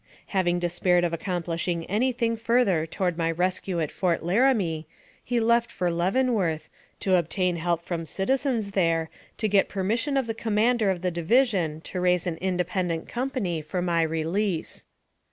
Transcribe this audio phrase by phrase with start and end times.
[0.33, 4.87] Having despaired of accomplishing any thing further toward my rescue at Fort Laramie,
[5.23, 10.17] he left for Leaven worth, to obtain help from citizens there, to get permis sion
[10.17, 14.87] of the commander of the division to raise an inde pendent company for my release.